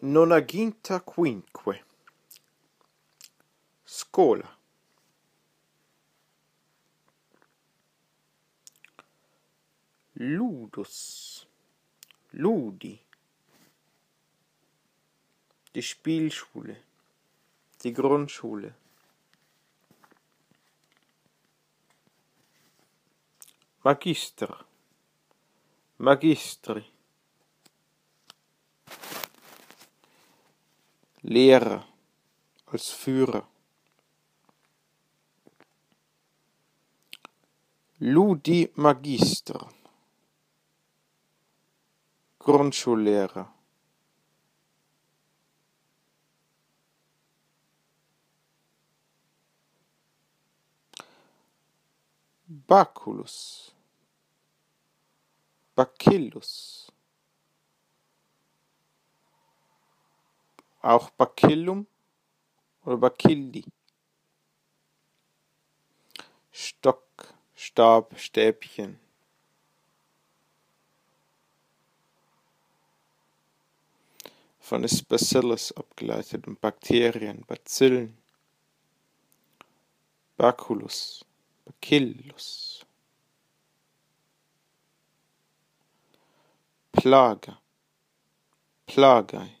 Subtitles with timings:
[0.00, 1.84] nonaginta quinque.
[3.84, 4.58] Scola.
[10.12, 11.46] Ludus
[12.30, 13.00] ludi.
[15.72, 16.82] Die spielschule
[17.82, 18.74] die grundschule
[23.82, 24.64] magister
[25.96, 26.84] magistri.
[31.22, 31.86] Lehrer
[32.66, 33.46] als Führer.
[37.98, 39.68] Ludi Magister
[42.38, 43.52] Grundschullehrer
[52.46, 53.74] Baculus
[55.74, 56.89] Bacillus
[60.80, 61.86] auch Bacillum
[62.84, 63.64] oder Bacilli.
[66.50, 68.98] Stock, Stab, Stäbchen.
[74.58, 78.16] Von ist Bacillus abgeleitet und Bakterien, Bazillen.
[80.36, 81.24] Baculus,
[81.64, 82.86] Bacillus.
[86.92, 87.56] Plage,
[88.86, 89.59] Plagei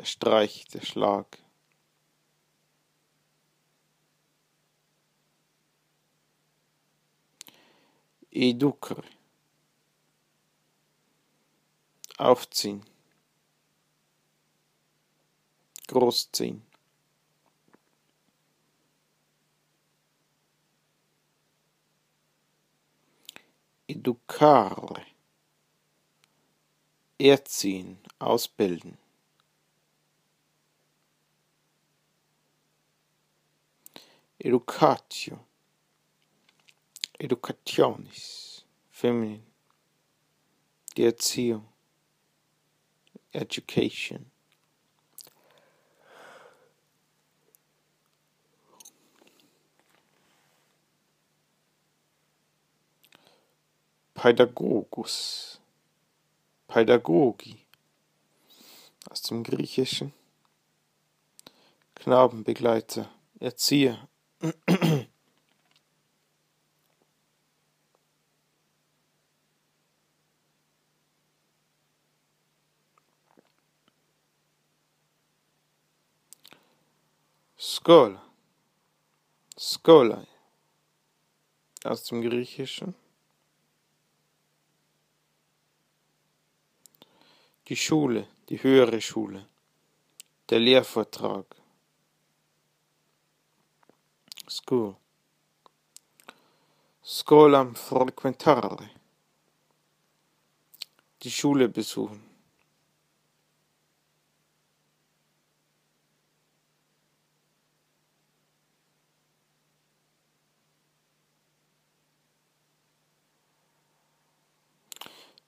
[0.00, 1.38] der Streich, der Schlag.
[8.30, 9.04] Educere.
[12.16, 12.82] Aufziehen.
[15.88, 16.62] Großziehen.
[23.86, 25.04] Educare.
[27.18, 28.99] Erziehen, ausbilden.
[34.40, 35.38] Educatio,
[37.18, 39.42] educationis, feminine,
[40.96, 41.68] die Erziehung,
[43.32, 44.30] education.
[54.14, 55.60] Pädagogus,
[56.68, 57.56] Pädagogi,
[59.08, 60.12] aus dem Griechischen,
[61.94, 64.09] Knabenbegleiter, Erzieher,
[77.58, 78.18] Skol.
[79.58, 80.26] Skolai.
[81.84, 82.94] Aus dem Griechischen.
[87.68, 89.46] Die Schule, die höhere Schule.
[90.48, 91.59] Der Lehrvortrag.
[94.50, 94.96] school
[97.02, 98.90] scolam frequentare
[101.22, 102.30] die Schule besuchen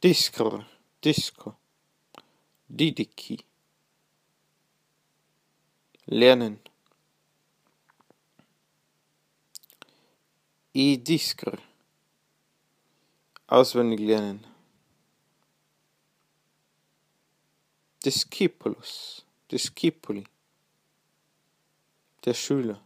[0.00, 0.64] Disco,
[1.00, 1.56] Disco,
[2.68, 3.36] Didiki.
[6.06, 6.60] Lernen.
[10.80, 11.58] E-Discre.
[13.48, 14.46] Auswendig lernen.
[18.04, 20.22] Discipulus, Discipuli.
[22.24, 22.80] Der Schüler.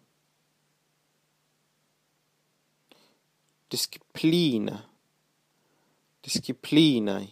[3.71, 4.89] Disziplina.
[6.25, 7.29] Disziplinae.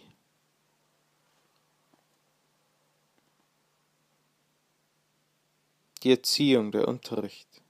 [6.03, 7.60] Die Erziehung, der Unterricht.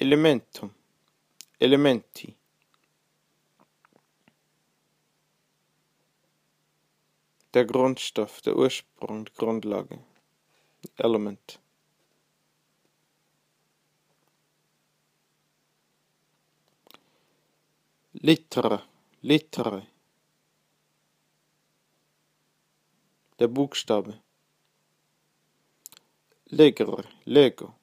[0.00, 0.70] Elementum,
[1.58, 2.36] Elementi.
[7.52, 9.98] Der Grundstoff, der Ursprung, die Grundlage,
[10.98, 11.58] Element.
[18.12, 18.84] Littera,
[19.20, 19.84] Littere.
[23.40, 24.20] Der Buchstabe.
[26.44, 27.74] Legere, Lego,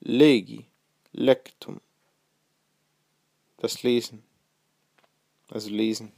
[0.00, 0.69] Legi.
[1.12, 1.80] Lektum.
[3.56, 4.22] Das Lesen.
[5.48, 6.12] Also Lesen.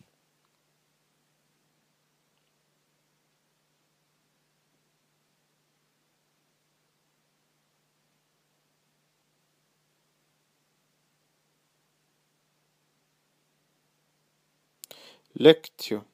[15.34, 16.04] Lectio.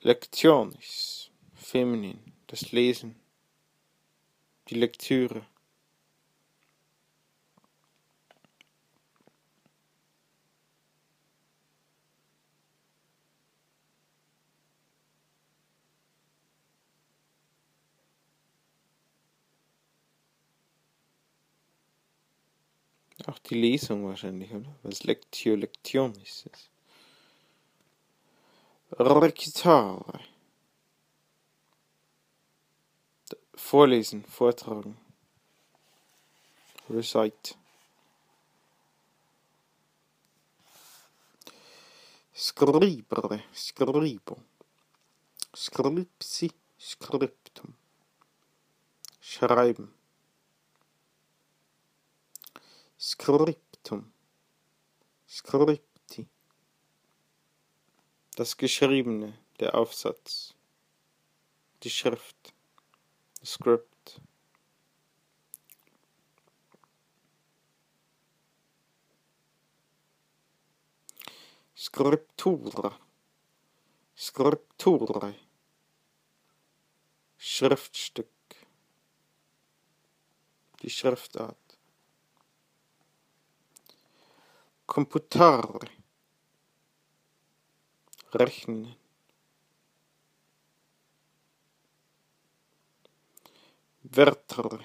[0.00, 1.30] Lectionis.
[1.54, 2.32] Feminin.
[2.46, 3.16] Das Lesen.
[4.68, 5.44] Die Lektüre.
[23.26, 24.74] Auch die Lesung wahrscheinlich, oder?
[24.82, 26.70] Was Lectio Lectionis ist.
[28.98, 30.20] Recitare.
[33.54, 34.96] Vorlesen, vortragen.
[36.90, 37.54] Recite.
[42.34, 44.36] Scribere, scribo.
[45.54, 47.74] Scripsi, scriptum.
[49.20, 49.94] Schreiben.
[53.04, 54.12] Scriptum.
[55.28, 56.28] Scripti.
[58.36, 60.54] Das Geschriebene, der Aufsatz.
[61.82, 62.54] Die Schrift.
[63.44, 64.20] Script.
[71.76, 73.00] Scriptura.
[74.16, 75.34] Scripture.
[77.36, 78.28] Schriftstück.
[80.82, 81.61] Die Schriftart.
[84.86, 85.88] Computare.
[88.32, 88.96] Rechnen.
[94.02, 94.80] Wörter.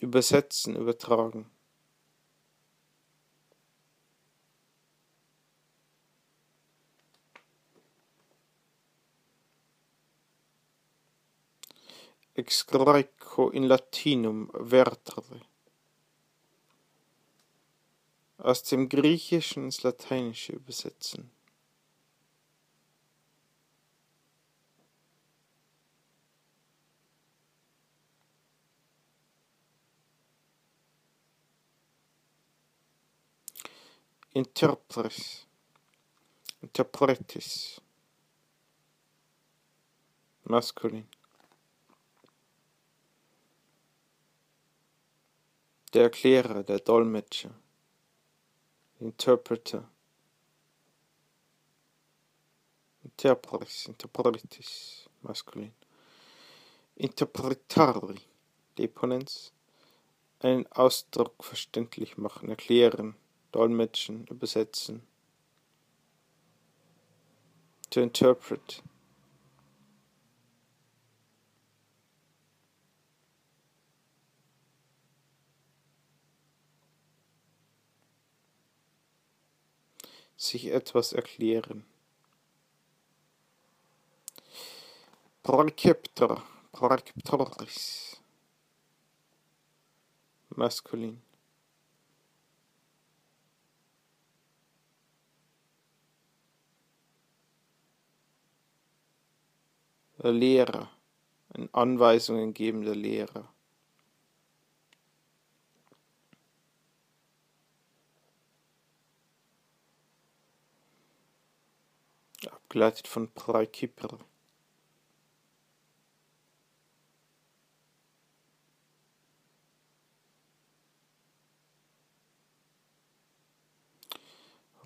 [0.00, 1.50] Übersetzen, übertragen.
[12.34, 15.51] Ex Greco in Latinum vertere.
[18.42, 21.30] Aus dem Griechischen ins Lateinische übersetzen.
[34.32, 35.46] Interpres.
[36.62, 37.80] Interpretis.
[40.42, 41.06] Maskulin.
[45.94, 47.61] Der Erklärer, der Dolmetscher.
[49.02, 49.88] Interpreter.
[53.02, 55.72] Interpres, interpretis, maskulin.
[56.94, 58.20] Interpretari,
[58.78, 59.52] Deponens.
[60.38, 63.16] Einen Ausdruck verständlich machen, erklären,
[63.50, 65.02] dolmetschen, übersetzen.
[67.90, 68.84] To interpret.
[80.42, 81.84] Sich etwas erklären.
[85.42, 86.42] Praeceptor,
[86.72, 88.20] praeceptoris.
[90.50, 91.22] Maskulin.
[100.18, 100.88] Lehrer,
[101.54, 103.52] ein Anweisungen gebender Lehrer.
[112.72, 114.18] Abgeleitet von Praekipper.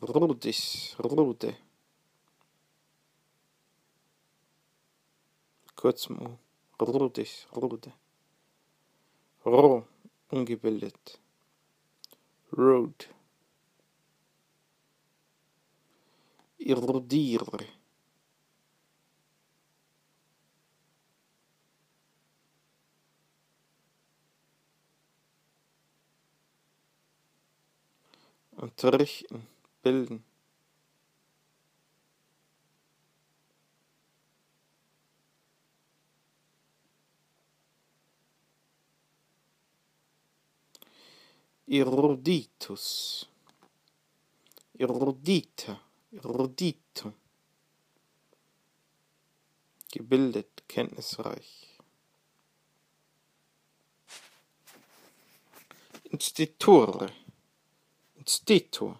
[0.02, 1.56] Rudis, Rude.
[5.76, 6.38] Kurzem U.
[6.84, 7.92] Rudis, Rude.
[9.44, 9.86] Roh,
[10.30, 11.20] ungebildet.
[12.52, 13.15] Road.
[16.66, 17.64] Erudire.
[28.56, 29.46] Unterrichten,
[29.82, 30.24] bilden.
[41.68, 43.28] Eruditus.
[44.78, 45.85] Erudita.
[46.16, 47.12] Erudito.
[49.92, 51.78] Gebildet, kenntnisreich.
[56.04, 57.12] Institure.
[58.14, 58.96] Institu.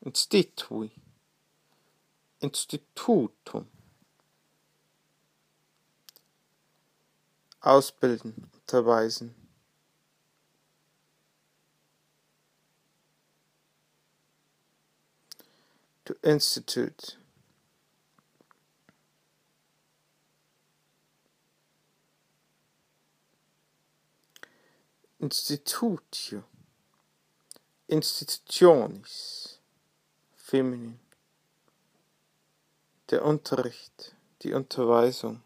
[0.00, 0.90] Institui.
[2.40, 3.66] Institutum.
[7.60, 9.34] Ausbilden, unterweisen.
[15.97, 17.16] to institute.
[25.18, 26.44] Institutio.
[27.88, 29.60] Institutionis.
[30.34, 31.00] Feminin.
[33.10, 35.42] Der Unterricht, die Unterweisung.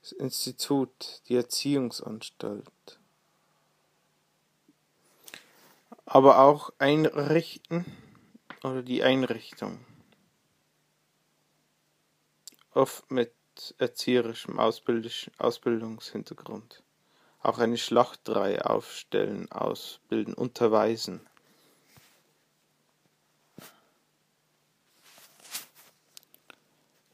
[0.00, 2.98] Das Institut, die Erziehungsanstalt.
[6.06, 7.84] Aber auch einrichten
[8.62, 9.84] oder die Einrichtung.
[12.72, 13.32] Oft mit
[13.78, 16.82] erzieherischem Ausbildungshintergrund.
[17.40, 21.26] Auch eine Schlachtreihe aufstellen, ausbilden, unterweisen.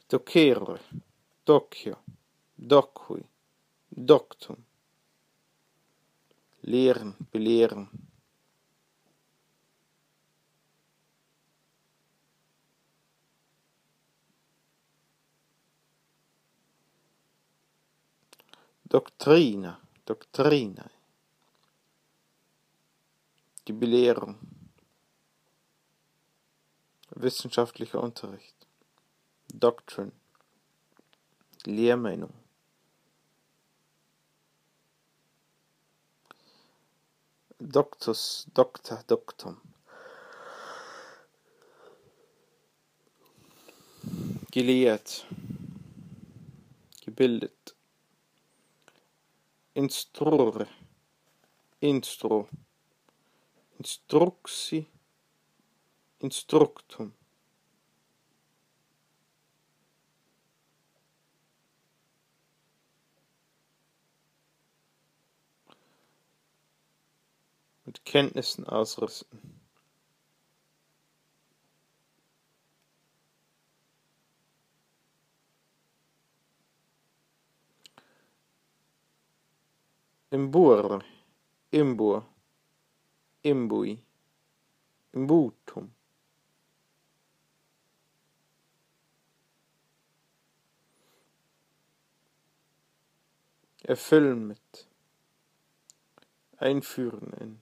[0.08, 0.80] Docere,
[1.44, 1.96] docio,
[2.56, 3.24] docui,
[3.90, 4.64] doctum.
[6.62, 8.09] Lehren, belehren.
[18.90, 20.90] Doktrina, Doktrina.
[23.68, 24.36] Die Belehrung.
[27.10, 28.66] Wissenschaftlicher Unterricht.
[29.54, 30.10] Doctrine.
[31.66, 32.32] Lehrmeinung.
[37.60, 39.60] Doctus, Doctor, Doctum.
[44.50, 45.26] Gelehrt.
[47.04, 47.76] Gebildet.
[49.80, 50.66] Instrurre.
[51.80, 52.48] Instro.
[53.78, 54.86] Instruxi.
[56.18, 57.14] Instructum.
[67.86, 69.49] mit Kenntnissen ausrüsten.
[80.30, 81.04] imbur
[81.70, 82.22] imbur
[83.42, 83.98] imbui
[85.12, 85.90] imbutum
[93.90, 94.86] erfüllen mit
[96.58, 97.32] einführen.
[97.40, 97.60] In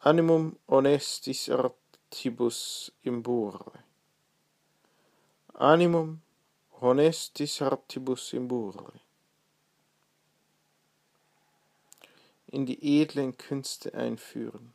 [0.00, 3.87] animum honestis artibus imbure
[5.60, 6.22] Animum
[6.80, 8.92] honestis artibus imbure.
[12.46, 14.72] In die edlen Künste einführen.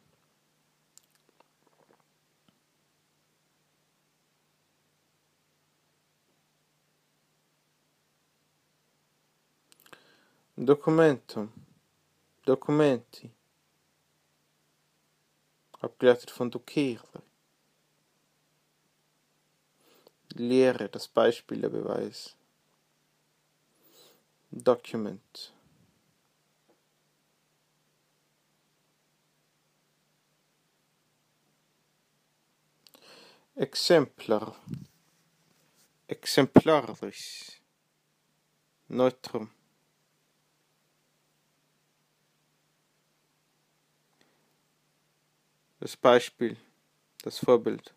[10.58, 11.54] Dokumentum.
[12.46, 13.32] Documenti
[15.80, 17.24] abgeleitet von docere.
[20.36, 22.36] Lehre, das Beispiel, der Beweis.
[24.52, 25.54] Document.
[33.56, 34.56] Exemplar.
[36.08, 37.60] Exemplaris.
[38.88, 39.50] Neutrum.
[45.84, 46.56] das Beispiel,
[47.24, 47.94] das Vorbild,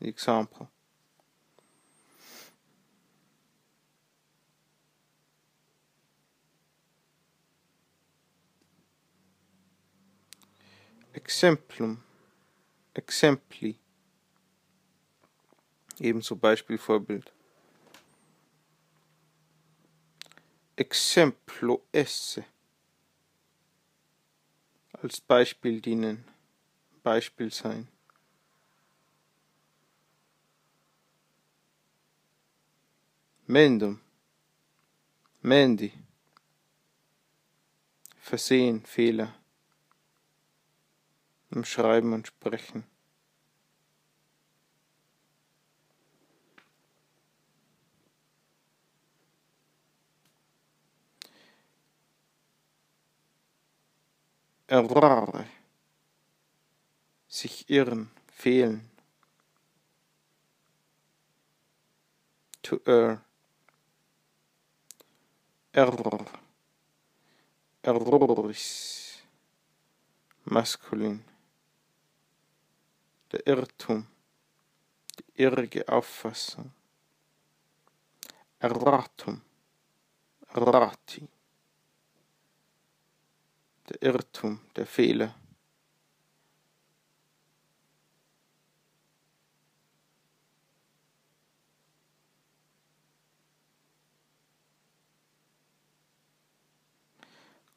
[0.00, 0.66] example.
[11.12, 12.02] Exemplum,
[12.94, 13.78] Exempli,
[15.98, 17.32] ebenso Beispiel, Vorbild.
[20.76, 22.44] Exemplo esse
[24.92, 26.24] als Beispiel dienen.
[27.02, 27.88] Beispiel sein.
[33.46, 34.00] Mendum,
[35.42, 35.92] Mendi,
[38.20, 39.39] Versehen, Fehler
[41.50, 42.84] im Schreiben und Sprechen.
[54.66, 55.46] Errare
[57.30, 58.90] sich irren, fehlen.
[62.62, 63.24] To err.
[65.72, 66.26] Error.
[67.82, 69.22] Erroris.
[70.44, 71.29] Maskulin.
[73.32, 74.06] Der Irrtum.
[75.18, 76.72] Die irrige Auffassung.
[78.58, 79.40] Erratum.
[80.52, 81.28] Rati.
[83.88, 85.34] Der Irrtum, der Fehler.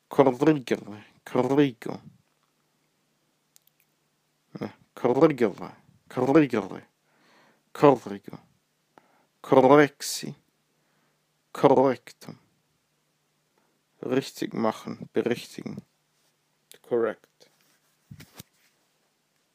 [0.09, 1.99] Corrigere, corrigo.
[5.03, 5.75] Corrigere,
[6.07, 6.87] corrigere,
[7.73, 8.39] corrigo.
[9.41, 10.33] Correxi,
[11.51, 12.39] correctum.
[14.01, 15.83] Richtig machen, berichtigen.
[16.87, 17.51] Correct.